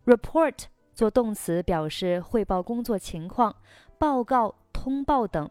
[0.06, 3.56] Report 做动词表示汇报工作情况、
[3.98, 5.50] 报告、通报等。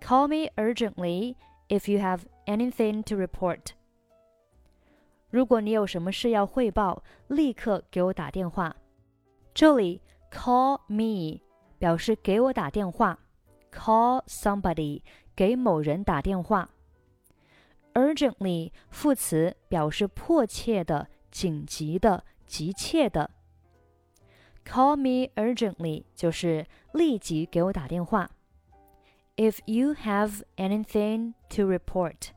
[0.00, 1.36] Call me urgently
[1.67, 3.71] if you have anything to report.
[5.29, 8.75] 如果你有什么事要汇报，立刻给我打电话。
[9.53, 10.01] 这里
[10.31, 11.41] call me
[11.77, 13.19] 表示给我打电话
[13.71, 15.01] ，call somebody
[15.35, 16.69] 给某人打电话。
[17.93, 23.31] urgently 副词表示迫切的、紧急的、急切的。
[24.65, 28.29] Call me urgently 就是立即给我打电话。
[29.36, 32.30] If you have anything to report，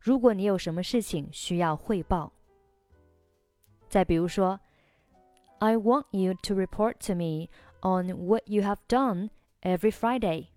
[0.00, 2.32] 如果你有什么事情需要汇报。
[3.88, 4.58] 再比如说，
[5.58, 7.48] I want you to report to me
[7.82, 9.30] on what you have done
[9.60, 10.48] every Friday。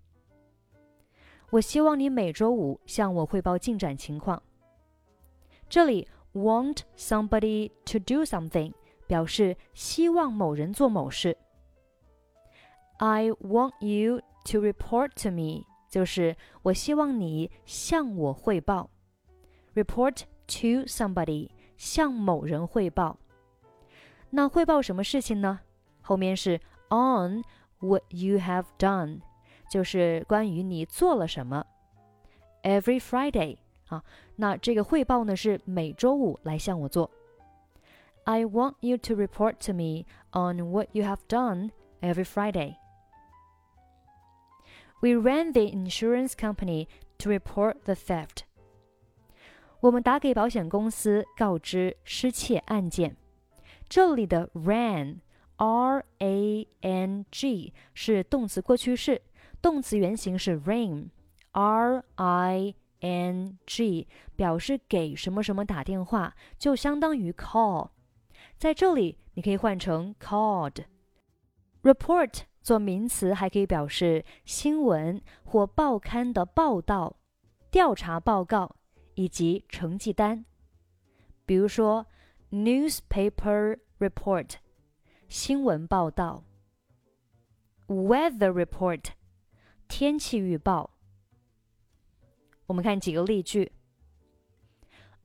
[1.50, 4.42] 我希望你每周五向我汇报进展情况。
[5.68, 8.72] 这里 want somebody to do something
[9.06, 11.36] 表示希望某人做某事。
[12.98, 18.90] I want you to report to me 就是我希望你向我汇报。
[19.74, 23.18] Report to somebody 向某人汇报。
[24.30, 25.60] 那汇报什么事情呢？
[26.00, 26.60] 后面是
[26.90, 27.42] on
[27.80, 29.20] what you have done。
[29.68, 31.66] 就是关于你做了什么。
[32.62, 34.04] Every Friday 啊，
[34.36, 37.10] 那这个汇报呢是每周五来向我做。
[38.24, 42.76] I want you to report to me on what you have done every Friday.
[45.00, 46.88] We ran the insurance company
[47.18, 48.40] to report the theft.
[49.80, 53.16] 我们打给保险公司告知失窃案件。
[53.88, 59.22] 这里的 ran，r a n g 是动词过去式。
[59.62, 67.90] 动词原形是 ring，r i n g，表示给什么什么打电话，就相当于 call。
[68.56, 77.17] 在这里，你可以换成 called。report 做名词还可以表示新闻或报刊的报道、
[77.69, 78.75] 调查报告
[79.15, 80.45] 以及成绩单。
[81.45, 82.05] 比如说
[82.51, 84.55] newspaper report，
[85.27, 86.43] 新闻报道
[87.87, 89.11] ；weather report。
[89.87, 90.91] 天气预报。
[92.67, 93.73] 我们看几个例句。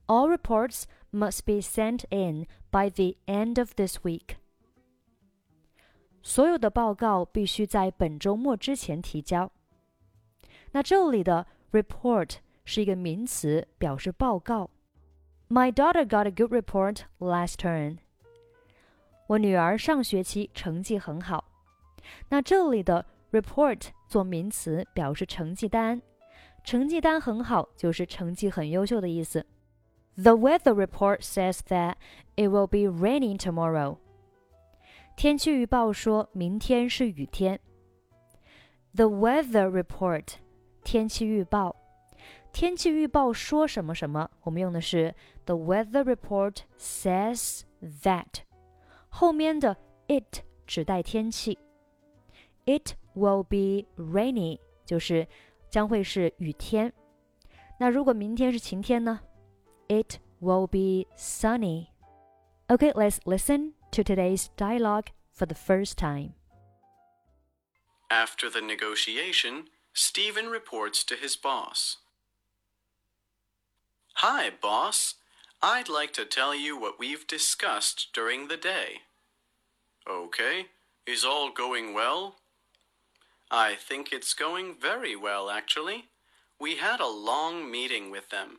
[0.07, 4.39] All reports must be sent in by the end of this week。
[6.26, 9.52] 所有的报告必须在本周末之前提交。
[10.72, 14.70] 那这里的 report 是一个名词，表示报告。
[15.50, 17.98] My daughter got a good report last term。
[19.28, 21.46] 我女儿上学期成绩很好。
[22.30, 26.02] 那这里的 report 做名词表示成绩单，
[26.64, 29.46] 成绩单很好就是成绩很优秀的意思。
[30.16, 31.96] The weather report says that
[32.36, 33.98] it will be raining tomorrow。
[35.17, 37.59] 天气预报说明天是雨天。
[38.95, 40.35] The weather report，
[40.85, 41.75] 天气预报。
[42.53, 45.15] 天气预报说什么什么，我们用的是
[45.47, 47.63] The weather report says
[48.03, 48.27] that，
[49.09, 51.59] 后面的 it 指代天气。
[52.67, 55.27] It will be rainy，就是
[55.71, 56.93] 将会是雨天。
[57.81, 59.21] 那如果明天是晴天呢
[59.89, 61.87] ？It will be sunny.
[62.69, 66.35] Okay, let's listen to today's dialogue for the first time.
[68.11, 71.97] After the negotiation, Steven reports to his boss.
[74.17, 75.15] Hi, boss.
[75.63, 79.01] I'd like to tell you what we've discussed during the day.
[80.07, 80.67] Okay.
[81.07, 82.37] Is all going well?
[83.51, 86.05] I think it's going very well, actually.
[86.61, 88.59] We had a long meeting with them.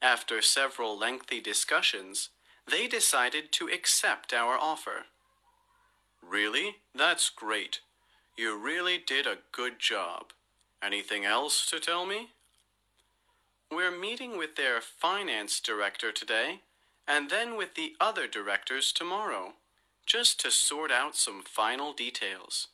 [0.00, 2.28] After several lengthy discussions,
[2.70, 5.06] they decided to accept our offer.
[6.22, 6.76] Really?
[6.94, 7.80] That's great.
[8.36, 10.32] You really did a good job.
[10.82, 12.30] Anything else to tell me?
[13.70, 16.60] We're meeting with their finance director today,
[17.06, 19.54] and then with the other directors tomorrow,
[20.06, 22.68] just to sort out some final details.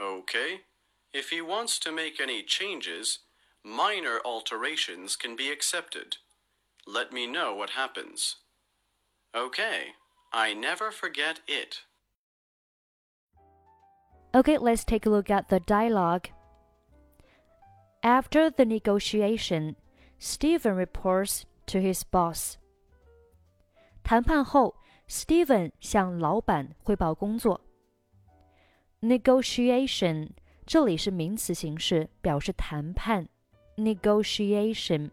[0.00, 0.60] Okay.
[1.12, 3.18] If he wants to make any changes,
[3.62, 6.16] minor alterations can be accepted.
[6.86, 8.36] Let me know what happens.
[9.34, 9.94] Okay,
[10.30, 11.84] I never forget it.
[14.34, 16.28] Okay, let's take a look at the dialogue.
[18.02, 19.76] After the negotiation,
[20.18, 22.56] Steven reports to his boss.
[24.02, 24.74] 谈判后
[25.08, 27.62] ，Steven 向老板汇报工作。
[29.00, 30.32] Negotiation
[30.66, 33.28] 这里是名词形式，表示谈判。
[33.76, 35.10] Negotiation，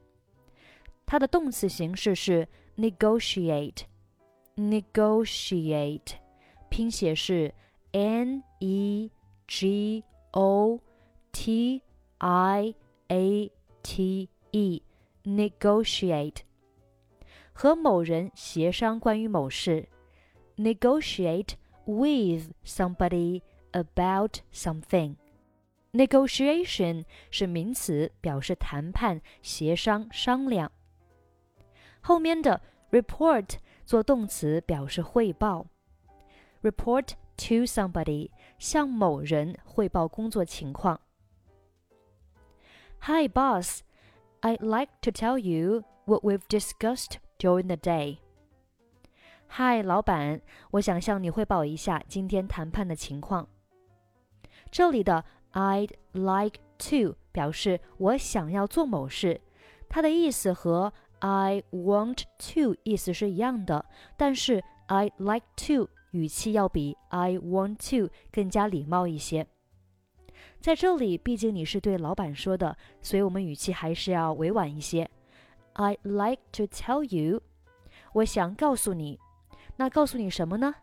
[1.06, 3.84] 它的动词形式是 negotiate，
[4.59, 6.15] Negotiate，
[6.69, 7.55] 拼写是
[7.93, 9.11] n e
[9.47, 10.81] g o
[11.33, 11.83] t
[12.19, 12.75] i
[13.09, 13.53] a
[13.83, 16.41] t e。Negotiate，
[17.55, 19.89] 和某人协商关于某事。
[20.59, 21.55] Negotiate
[21.87, 23.41] with somebody
[23.73, 30.71] about something。Negotiation 是名词，表示谈判、协商、商量。
[32.03, 32.61] 后面的
[32.91, 33.55] report
[33.90, 35.66] 做动词，表示汇报。
[36.62, 37.08] Report
[37.38, 41.02] to somebody，向某人汇报工作情况。
[43.00, 43.80] Hi, boss.
[44.42, 48.20] I'd like to tell you what we've discussed during the day.
[49.54, 53.50] Hi，老板，我想向你汇报一下今天谈判的情况。
[54.70, 56.60] 这里的 I'd like
[56.92, 59.42] to 表示我想要做某事，
[59.90, 62.24] 它的意思和 I want
[62.54, 63.86] to 意思是一样的，
[64.18, 69.46] 但是 I like to 语气要比 I want to 更加礼貌一些。
[70.62, 75.10] 在这里，毕竟你是对老板说的，所以我们语气还是要委婉一些。
[75.74, 77.42] I like to tell you，
[78.14, 79.20] 我想告诉你，
[79.78, 80.76] 那告诉你什么呢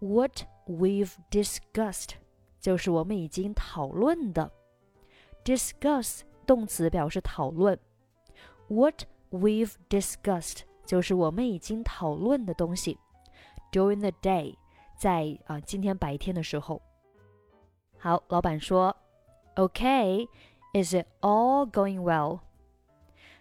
[0.00, 2.10] ？What we've discussed。
[2.60, 4.50] 就是我们已经讨论的
[5.44, 7.78] ，discuss 动词表示讨论
[8.66, 9.04] ，what
[9.35, 12.97] we've discussed 就是我们已经讨论的东西。
[13.71, 14.55] During the day，
[14.97, 16.81] 在啊今天白天的时候，
[17.97, 18.95] 好，老板说，
[19.55, 22.41] OK，is it all going well？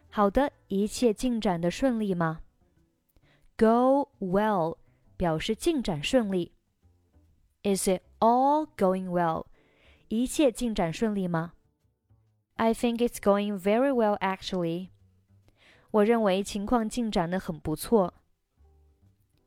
[0.08, 2.40] 好的，一切进展的顺利吗？
[3.56, 4.76] Go well
[5.16, 6.52] 表示进展顺利。
[7.62, 9.46] Is it all going well?
[10.08, 11.52] 一切进展顺利吗？
[12.54, 14.90] I think it's going very well actually.
[15.94, 18.14] 我认为情况进展的很不错。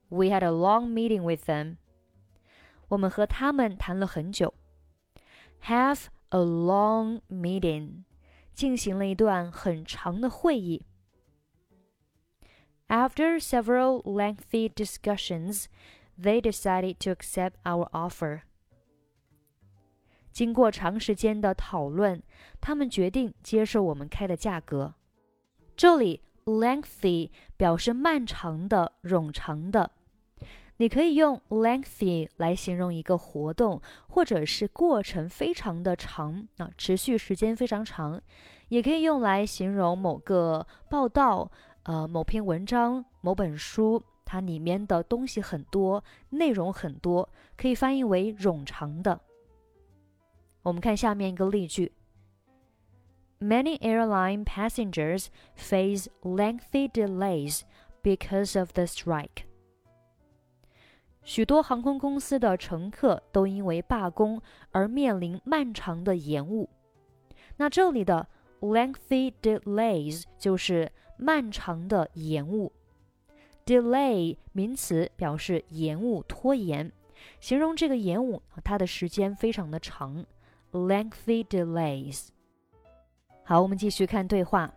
[0.10, 1.78] We had a long meeting with them.
[2.90, 4.54] 我们和他们谈了很久。
[5.64, 8.04] Have a long meeting.
[8.54, 10.86] 进行了一段很长的会议。
[12.88, 15.66] After several lengthy discussions,
[16.20, 18.42] they decided to accept our offer.
[20.32, 22.22] 经过长时间的讨论，
[22.62, 24.94] 他们决定接受我们开的价格。
[25.76, 29.91] 这里 lengthy 表示漫长的、冗长的，
[30.79, 38.21] 你可以用 lengthy 来形容一个活动，或者是过程非常的长啊，持续时间非常长，
[38.69, 41.51] 也可以用来形容某个报道、
[41.83, 44.03] 呃某篇文章、某本书。
[44.31, 49.19] 它里面的东西很多，内容很多，可以翻译为冗长的。
[50.61, 51.91] 我们看下面一个例句
[53.40, 57.62] ：Many airline passengers face lengthy delays
[58.02, 59.44] because of the strike。
[61.24, 66.70] 许多航空公司的乘客都因为罢工而面临漫长的延误。
[67.58, 68.28] 那这里的
[68.60, 72.74] lengthy delays 就是漫长的延误。
[73.66, 76.92] delay 名词表示延误、拖延，
[77.40, 80.26] 形容这个延误它的时间非常的长，
[80.74, 82.28] lengthy delays。
[83.49, 84.71] 好，我们继续看对话。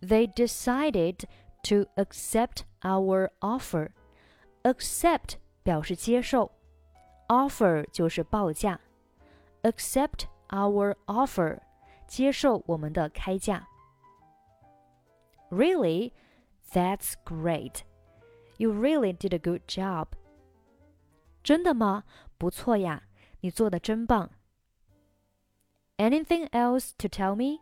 [0.00, 1.20] They decided
[1.62, 3.90] to accept our offer.
[4.64, 6.50] Accept 表示接受
[7.28, 8.80] ，offer 就是报价。
[9.62, 11.60] Accept our offer，
[12.08, 13.68] 接受我们的开价。
[15.50, 16.10] Really?
[16.72, 17.82] That's great.
[18.56, 20.08] You really did a good job.
[21.44, 22.02] 真的吗？
[22.36, 23.04] 不错呀，
[23.38, 24.30] 你做的真棒。
[25.99, 27.59] Anything else to tell me?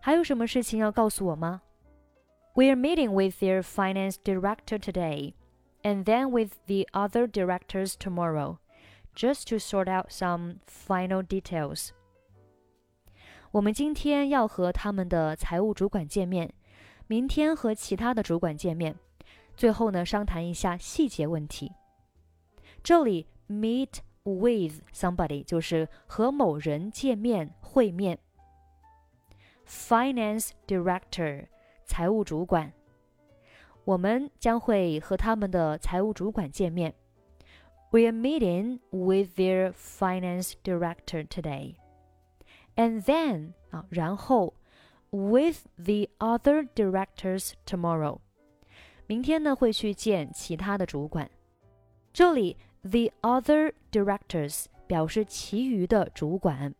[0.00, 1.62] 还有什么事情要告诉我吗？
[2.54, 5.34] We're meeting with their finance director today,
[5.82, 8.58] and then with the other directors tomorrow,
[9.14, 11.90] just to sort out some final details.
[13.52, 16.52] 我们今天要和他们的财务主管见面。
[17.08, 18.96] 明天和其他的主管见面，
[19.56, 21.70] 最后呢商谈一下细节问题。
[22.82, 28.18] 这里 meet with somebody 就是和某人见面会面。
[29.66, 31.46] Finance director
[31.84, 32.72] 财务主管，
[33.84, 36.94] 我们将会和他们的财务主管见面。
[37.90, 41.76] We are meeting with their finance director today.
[42.74, 44.54] And then 啊，然后
[45.10, 48.18] with the other directors tomorrow。
[49.06, 51.30] 明天呢会去见其他的主管。
[52.12, 56.73] 这里 The other directors 表示其余的主管。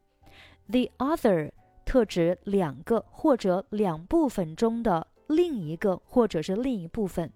[0.70, 1.52] the other
[1.86, 7.32] 特指两个或者两部分中的另一个或者是另一部分。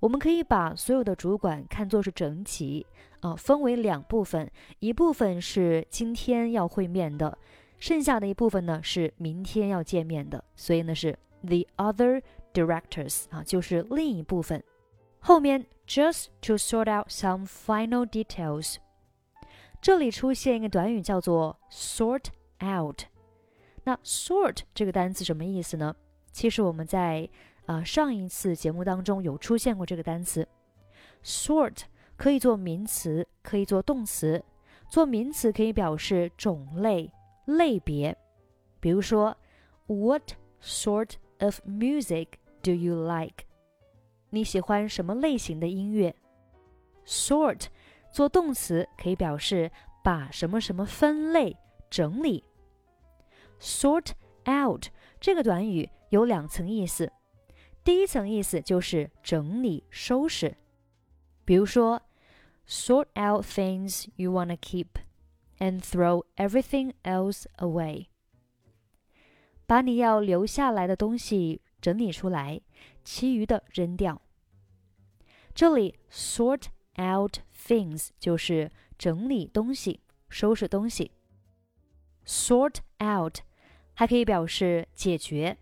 [0.00, 2.86] 我们可以把所有的主管看作是整体
[3.20, 7.36] 啊，分为两部分，一部分是今天要会面的，
[7.78, 12.22] 剩下的一部分呢是明天要见面的，所以呢是 the other
[12.54, 14.62] directors 啊，就是另一部分。
[15.18, 18.76] 后面 just to sort out some final details，
[19.82, 22.26] 这里出现一个短语叫做 sort
[22.62, 23.02] out。
[23.82, 25.96] 那 sort 这个单词什么意思呢？
[26.30, 27.28] 其实我们在
[27.66, 30.46] 啊上一次节目当中有出现过这个单词
[31.24, 31.78] ，sort
[32.16, 34.44] 可以做名词，可以做动词。
[34.88, 37.12] 做名词可以表示种类、
[37.46, 38.16] 类别，
[38.78, 39.36] 比如说
[39.86, 42.28] ，What sort of music
[42.62, 43.44] do you like？
[44.30, 46.14] 你喜欢什么类型的音乐
[47.04, 47.66] ？Sort
[48.12, 49.70] 做动词可以表示
[50.02, 51.56] 把什么什么分类、
[51.90, 52.44] 整理。
[53.60, 54.12] Sort
[54.48, 54.86] out
[55.20, 57.12] 这个短语有两层意思，
[57.84, 60.56] 第一层意思就是整理、收拾，
[61.44, 62.00] 比如说
[62.66, 64.86] ，sort out things you wanna keep
[65.58, 68.06] and throw everything else away。
[69.66, 72.61] 把你要留下来的东西整理出来，
[73.03, 74.21] 其余的扔掉。
[75.53, 81.11] 这里 sort out things 就是整理东西、收拾东西。
[82.25, 83.39] sort out
[83.93, 85.57] 还可以表示解决，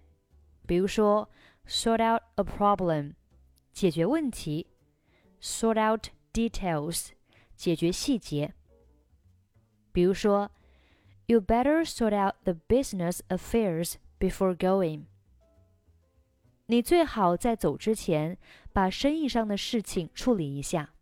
[0.66, 1.30] 比如说
[1.68, 3.14] sort out a problem，
[3.72, 4.68] 解决问题；
[5.42, 7.10] sort out details，
[7.56, 8.54] 解决细节。
[9.92, 10.50] 比如说，
[11.26, 15.06] You better sort out the business affairs before going。
[16.68, 18.38] 你最好在走之前
[18.72, 20.94] 把生意上的事情处理一下。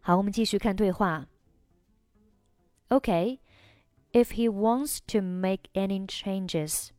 [0.00, 1.26] 好，我们继续看对话。
[2.88, 6.90] Okay。if he wants to make any changes.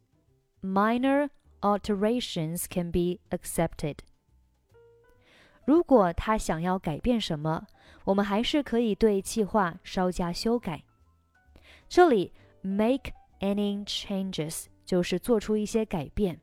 [0.62, 1.30] Minor
[1.62, 4.00] alterations can be accepted.
[5.66, 7.68] 如果他想要改变什么，
[8.04, 10.84] 我们还是可以对计划稍加修改。
[11.88, 16.42] 这里 make any changes 就是做出一些改变。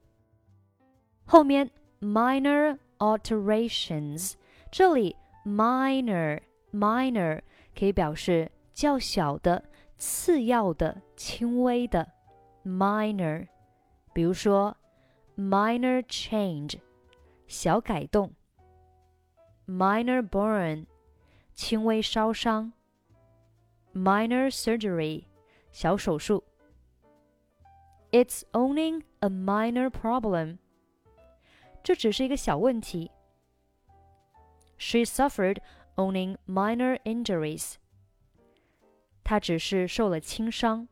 [1.27, 4.35] 后面 minor alterations，
[4.71, 6.41] 这里 minor
[6.73, 7.41] minor
[7.79, 9.65] 可以表示较小的。
[10.05, 12.11] 次要的、轻微的，
[12.65, 13.47] minor，
[14.13, 14.77] 比如说
[15.37, 16.81] minor change，
[17.47, 18.31] 小改动；
[19.65, 20.87] minor burn，
[21.55, 22.73] 轻微烧伤；
[23.95, 25.27] minor surgery，
[25.71, 26.43] 小手术。
[28.11, 30.59] It's owning a minor problem，
[31.87, 33.11] 这只是一个小问题。
[34.79, 35.59] She suffered
[35.97, 37.75] owning minor injuries。
[39.25, 40.89] 他只是受了轻伤。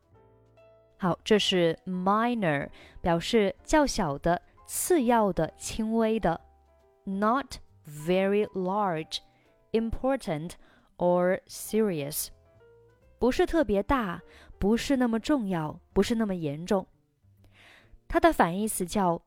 [0.96, 2.68] 好，这是 minor，
[3.00, 6.38] 表示较小的、次要的、轻微的；
[7.04, 7.56] not
[7.88, 9.18] very large,
[9.72, 10.52] important
[10.98, 12.28] or serious，
[13.18, 14.20] 不是特别大，
[14.58, 16.86] 不是那么重要，不是那么严重。
[18.06, 19.22] 它的反义词叫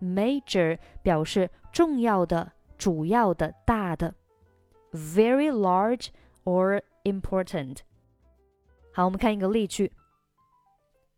[0.00, 4.12] major，major 表示重要的、主要的、大的；
[4.92, 6.08] very large
[6.44, 7.78] or important。
[8.92, 9.92] 好，我们看一个例句。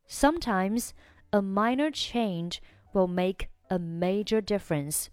[0.08, 0.90] Sometimes
[1.30, 2.58] a minor change
[2.92, 5.08] will make a major difference。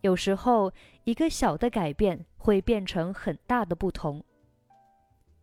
[0.00, 0.72] 有时候，
[1.04, 4.22] 一个小的改变会变成很大的不同。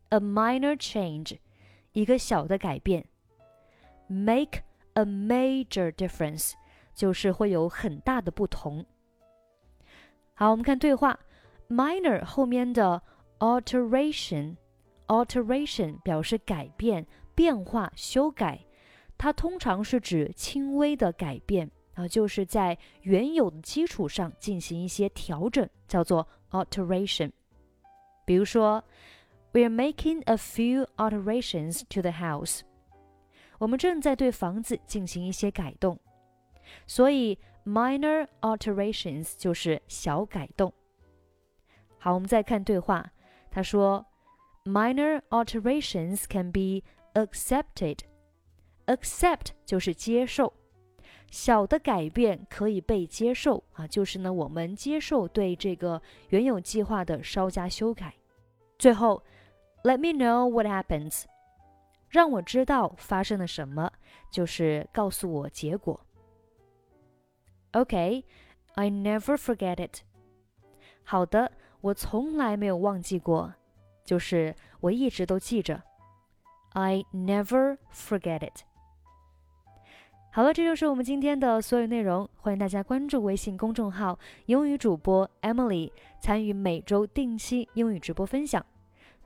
[0.09, 1.39] A minor change，
[1.93, 3.05] 一个小的改变；
[4.07, 4.61] make
[4.93, 6.51] a major difference，
[6.96, 8.84] 就是会有很大的不同。
[10.34, 11.16] 好，我们看对话
[11.68, 13.00] ，minor 后面的
[13.38, 14.56] alteration
[15.06, 18.58] alteration 表示改变、变化、修改，
[19.16, 27.30] 它通常是指轻微的改变啊，就是在原有的基础上进行一些调整，叫做 alteration。
[28.24, 28.82] 比如说
[29.52, 32.60] ，We are making a few alterations to the house。
[33.58, 35.98] 我们正在对房子进行一些改动，
[36.86, 40.72] 所以 minor alterations 就是小改动。
[41.98, 43.12] 好，我们再看对话。
[43.50, 44.06] 他说
[44.64, 46.82] ，minor alterations can be
[47.14, 48.00] accepted。
[48.86, 50.52] accept 就是接受，
[51.28, 58.14] 小的改变可以被接受啊，就是呢，我们接受对这个原有计划的稍加修改。
[58.78, 59.24] 最后
[59.82, 61.24] ，let me know what happens，
[62.10, 63.90] 让我知道发生了什么，
[64.30, 66.05] 就是告诉我结果。
[67.76, 68.24] Okay,
[68.74, 70.00] I never forget it.
[71.04, 71.52] 好的，
[71.82, 73.52] 我从来没有忘记过，
[74.02, 75.82] 就是我一直都记着。
[76.70, 78.62] I never forget it.
[80.32, 82.26] 好了，这就是我们今天的所有内容。
[82.36, 88.64] 欢迎大家关注微信公众号“英语主播 Emily”，参与每周定期英语直播分享。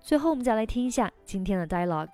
[0.01, 2.11] 最后，我们再来听一下今天的 dialogue。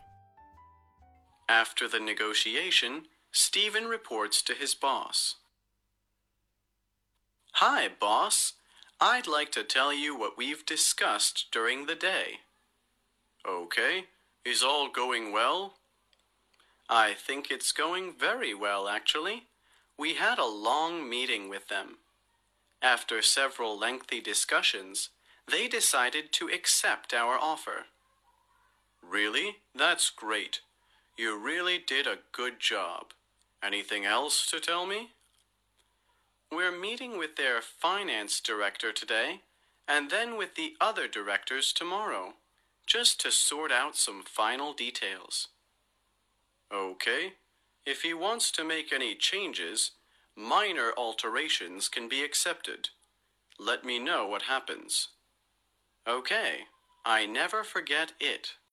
[1.47, 5.37] After the negotiation, Steven reports to his boss.
[7.61, 8.53] Hi, boss.
[9.01, 12.41] I'd like to tell you what we've discussed during the day.
[13.49, 14.05] Okay.
[14.45, 15.77] Is all going well?
[16.91, 19.45] I think it's going very well, actually.
[19.99, 21.97] We had a long meeting with them.
[22.83, 25.09] After several lengthy discussions,
[25.51, 27.87] they decided to accept our offer.
[29.03, 29.57] Really?
[29.75, 30.61] That's great.
[31.17, 33.15] You really did a good job.
[33.63, 35.13] Anything else to tell me?
[36.53, 39.41] We're meeting with their finance director today,
[39.89, 42.35] and then with the other directors tomorrow,
[42.87, 45.49] just to sort out some final details.
[46.73, 47.35] Okay.
[47.85, 49.93] If he wants to make any changes,
[50.37, 52.91] minor alterations can be accepted.
[53.59, 55.09] Let me know what happens.
[56.07, 56.67] Okay.
[57.05, 58.57] I never forget it.